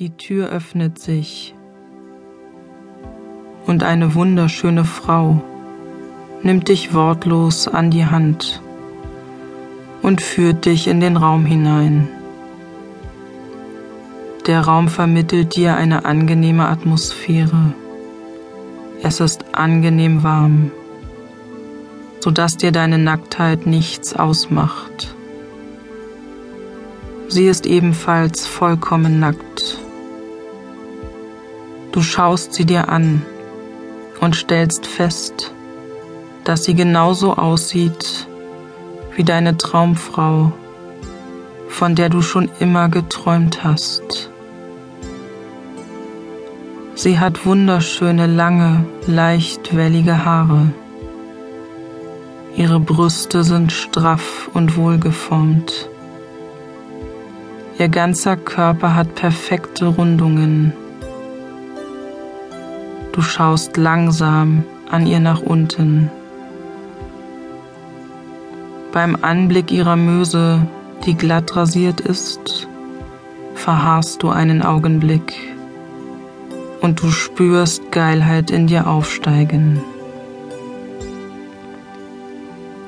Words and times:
Die 0.00 0.16
Tür 0.16 0.48
öffnet 0.48 0.98
sich 0.98 1.54
und 3.66 3.82
eine 3.82 4.14
wunderschöne 4.14 4.86
Frau 4.86 5.42
nimmt 6.42 6.68
dich 6.68 6.94
wortlos 6.94 7.68
an 7.68 7.90
die 7.90 8.06
Hand 8.06 8.62
und 10.00 10.22
führt 10.22 10.64
dich 10.64 10.88
in 10.88 11.00
den 11.00 11.18
Raum 11.18 11.44
hinein. 11.44 12.08
Der 14.46 14.62
Raum 14.62 14.88
vermittelt 14.88 15.54
dir 15.54 15.76
eine 15.76 16.06
angenehme 16.06 16.66
Atmosphäre. 16.66 17.74
Es 19.02 19.20
ist 19.20 19.54
angenehm 19.54 20.22
warm, 20.22 20.70
sodass 22.20 22.56
dir 22.56 22.72
deine 22.72 22.96
Nacktheit 22.96 23.66
nichts 23.66 24.16
ausmacht. 24.16 25.14
Sie 27.28 27.46
ist 27.46 27.66
ebenfalls 27.66 28.46
vollkommen 28.46 29.20
nackt. 29.20 29.76
Du 31.92 32.02
schaust 32.02 32.54
sie 32.54 32.64
dir 32.64 32.88
an 32.88 33.22
und 34.20 34.36
stellst 34.36 34.86
fest, 34.86 35.52
dass 36.44 36.64
sie 36.64 36.74
genauso 36.74 37.34
aussieht 37.34 38.28
wie 39.16 39.24
deine 39.24 39.56
Traumfrau, 39.56 40.52
von 41.68 41.94
der 41.94 42.08
du 42.08 42.22
schon 42.22 42.48
immer 42.60 42.88
geträumt 42.88 43.64
hast. 43.64 44.30
Sie 46.94 47.18
hat 47.18 47.44
wunderschöne, 47.46 48.26
lange, 48.26 48.84
leicht 49.06 49.74
wellige 49.74 50.24
Haare. 50.24 50.72
Ihre 52.56 52.78
Brüste 52.78 53.42
sind 53.42 53.72
straff 53.72 54.50
und 54.52 54.76
wohlgeformt. 54.76 55.88
Ihr 57.78 57.88
ganzer 57.88 58.36
Körper 58.36 58.94
hat 58.94 59.14
perfekte 59.14 59.86
Rundungen. 59.86 60.74
Du 63.12 63.22
schaust 63.22 63.76
langsam 63.76 64.64
an 64.88 65.06
ihr 65.06 65.20
nach 65.20 65.42
unten. 65.42 66.10
Beim 68.92 69.16
Anblick 69.22 69.70
ihrer 69.70 69.96
Möse, 69.96 70.60
die 71.04 71.14
glatt 71.14 71.54
rasiert 71.56 72.00
ist, 72.00 72.68
verharrst 73.54 74.22
du 74.22 74.30
einen 74.30 74.62
Augenblick 74.62 75.34
und 76.80 77.02
du 77.02 77.10
spürst 77.10 77.92
Geilheit 77.92 78.50
in 78.50 78.66
dir 78.66 78.86
aufsteigen. 78.86 79.80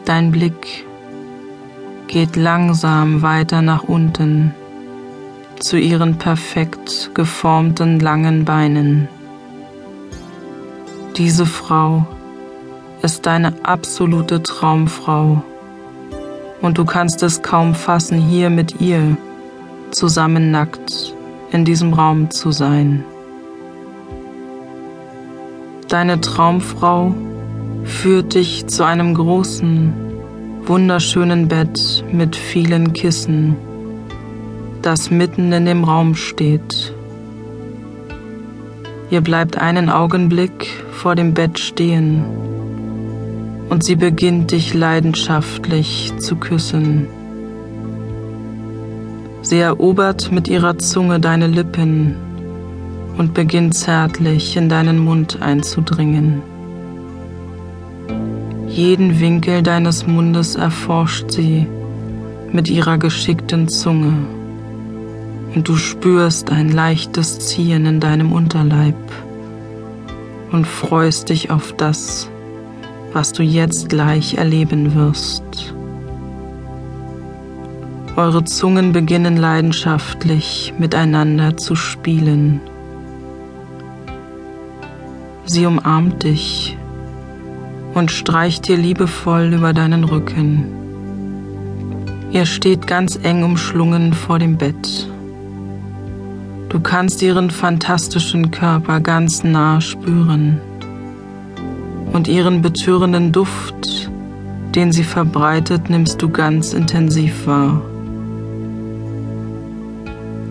Dein 0.05 0.33
Blick 0.33 0.85
geht 2.09 2.37
langsam 2.37 3.23
weiter 3.23 3.63
nach 3.63 3.85
unten 3.85 4.55
zu 5.61 5.79
ihren 5.79 6.19
perfekt 6.19 7.11
geformten 7.15 8.01
langen 8.01 8.45
Beinen. 8.45 9.09
Diese 11.17 11.45
Frau 11.45 12.07
ist 13.03 13.27
deine 13.27 13.53
absolute 13.65 14.43
Traumfrau 14.43 15.43
und 16.63 16.79
du 16.79 16.87
kannst 16.87 17.23
es 17.23 17.43
kaum 17.43 17.75
fassen, 17.75 18.19
hier 18.19 18.49
mit 18.49 18.81
ihr 18.81 19.19
zusammen 19.91 20.51
nackt 20.51 21.15
in 21.51 21.67
diesem 21.67 21.93
Raum 21.93 22.31
zu 22.31 22.51
sein. 22.51 23.05
Deine 25.89 26.19
Traumfrau 26.23 27.15
führt 27.85 28.33
dich 28.33 28.67
zu 28.69 28.83
einem 28.83 29.15
großen, 29.15 29.93
wunderschönen 30.65 31.47
Bett 31.47 32.03
mit 32.11 32.37
vielen 32.37 32.95
Kissen, 32.95 33.55
das 34.81 35.11
mitten 35.11 35.53
in 35.53 35.67
dem 35.67 35.85
Raum 35.85 36.15
steht. 36.15 36.95
Ihr 39.13 39.21
bleibt 39.21 39.59
einen 39.59 39.91
Augenblick 39.91 40.69
vor 40.91 41.15
dem 41.15 41.35
Bett 41.35 41.59
stehen 41.59 42.25
und 43.69 43.85
sie 43.85 43.95
beginnt 43.95 44.53
dich 44.53 44.73
leidenschaftlich 44.73 46.15
zu 46.17 46.37
küssen. 46.37 47.09
Sie 49.43 49.59
erobert 49.59 50.33
mit 50.33 50.49
ihrer 50.49 50.79
Zunge 50.79 51.21
deine 51.21 51.47
Lippen 51.47 52.17
und 53.19 53.35
beginnt 53.35 53.75
zärtlich 53.75 54.57
in 54.57 54.71
deinen 54.71 54.99
Mund 54.99 55.43
einzudringen. 55.43 56.41
Jeden 58.69 59.21
Winkel 59.21 59.63
deines 59.63 60.07
Mundes 60.07 60.55
erforscht 60.55 61.33
sie 61.33 61.67
mit 62.51 62.71
ihrer 62.71 62.97
geschickten 62.97 63.69
Zunge 63.69 64.15
und 65.55 65.69
du 65.69 65.77
spürst 65.77 66.51
ein 66.51 66.71
leichtes 66.71 67.39
Ziehen 67.39 67.87
in 67.87 68.01
deinem 68.01 68.33
Unterleib 68.33 68.97
und 70.51 70.67
freust 70.67 71.29
dich 71.29 71.51
auf 71.51 71.73
das, 71.77 72.31
was 73.13 73.33
du 73.33 73.43
jetzt 73.43 73.89
gleich 73.89 74.35
erleben 74.35 74.95
wirst. 74.95 75.75
Eure 78.17 78.45
Zungen 78.45 78.93
beginnen 78.93 79.37
leidenschaftlich 79.37 80.75
miteinander 80.79 81.57
zu 81.57 81.75
spielen. 81.75 82.61
Sie 85.47 85.65
umarmt 85.65 86.23
dich 86.23 86.77
und 87.95 88.11
streicht 88.11 88.69
dir 88.69 88.77
liebevoll 88.77 89.55
über 89.55 89.73
deinen 89.73 90.05
Rücken. 90.05 90.67
Ihr 92.33 92.47
steht 92.47 92.87
ganz 92.87 93.19
eng 93.23 93.45
umschlungen 93.45 94.13
vor 94.13 94.39
dem 94.39 94.57
Bett. 94.57 95.12
Du 96.73 96.81
kannst 96.81 97.21
ihren 97.21 97.51
fantastischen 97.51 98.51
Körper 98.51 99.01
ganz 99.01 99.45
nah 99.45 99.83
spüren 99.83 100.59
und 102.15 102.29
ihren 102.29 102.63
betörenden 102.63 103.31
Duft, 103.31 104.11
den 104.75 104.91
sie 104.91 105.05
verbreitet, 105.05 105.91
nimmst 105.91 106.23
du 106.23 106.31
ganz 106.31 106.73
intensiv 106.73 107.47
wahr. 107.47 107.83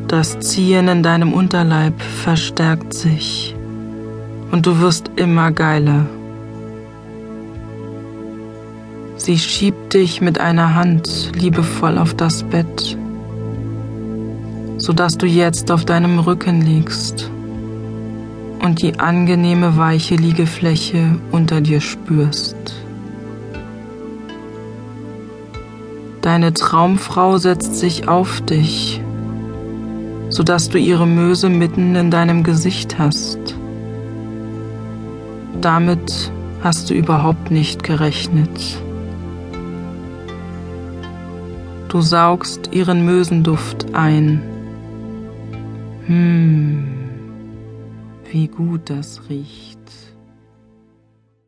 Das 0.08 0.40
Ziehen 0.42 0.90
in 0.90 1.02
deinem 1.02 1.34
Unterleib 1.34 2.00
verstärkt 2.00 2.94
sich 2.94 3.56
und 4.52 4.68
du 4.68 4.80
wirst 4.80 5.10
immer 5.16 5.52
geiler. 5.52 6.06
Sie 9.18 9.40
schiebt 9.40 9.96
dich 9.96 10.22
mit 10.22 10.40
einer 10.40 10.76
Hand 10.76 11.32
liebevoll 11.34 11.98
auf 11.98 12.14
das 12.14 12.44
Bett 12.44 12.96
sodass 14.82 15.16
du 15.16 15.28
jetzt 15.28 15.70
auf 15.70 15.86
deinem 15.86 16.18
Rücken 16.18 16.62
liegst 16.62 17.30
und 18.64 18.82
die 18.82 19.00
angenehme 19.00 19.78
weiche 19.78 20.16
Liegefläche 20.16 21.20
unter 21.32 21.62
dir 21.62 21.82
spürst. 21.82 22.56
Deine 26.22 26.54
Traumfrau 26.54 27.38
setzt 27.38 27.76
sich 27.76 28.08
auf 28.08 28.42
dich, 28.42 29.00
sodass 30.30 30.70
du 30.70 30.80
ihre 30.80 31.06
Möse 31.06 31.50
mitten 31.50 31.96
in 31.96 32.10
deinem 32.10 32.44
Gesicht 32.44 32.98
hast. 32.98 33.38
Damit 35.62 36.32
hast 36.64 36.90
du 36.90 36.96
überhaupt 36.96 37.52
nicht 37.52 37.84
gerechnet. 37.84 38.82
Du 41.88 42.02
saugst 42.02 42.70
ihren 42.72 43.06
Mösenduft 43.06 43.94
ein 43.94 44.42
hm, 46.08 46.84
wie 48.32 48.48
gut 48.48 48.90
das 48.90 49.30
riecht. 49.30 49.71